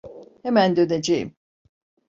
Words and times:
Hemen 0.43 0.75
döneceğim. 0.75 1.35